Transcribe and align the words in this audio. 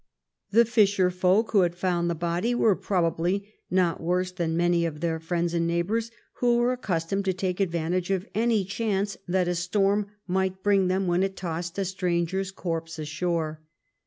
The 0.49 0.65
fisher 0.65 1.11
folk 1.11 1.51
who 1.51 1.61
had 1.61 1.75
found 1.75 2.09
the 2.09 2.15
body 2.15 2.55
were 2.55 2.75
probably 2.75 3.53
not 3.69 4.01
worse 4.01 4.31
than 4.31 4.57
many 4.57 4.83
of 4.83 4.99
their 4.99 5.19
friends 5.19 5.53
and 5.53 5.67
neighbors 5.67 6.09
who 6.37 6.57
were 6.57 6.71
accustomed 6.73 7.25
to 7.25 7.33
take 7.33 7.59
advantage 7.59 8.09
of 8.09 8.27
any 8.33 8.65
chance 8.65 9.15
that 9.27 9.47
a 9.47 9.53
storm 9.53 10.07
might 10.25 10.63
bring 10.63 10.87
them 10.87 11.05
when 11.05 11.21
it 11.21 11.35
tossed 11.35 11.77
a 11.77 11.85
stranger's 11.85 12.49
corpse 12.49 12.97
ashore. 12.97 13.61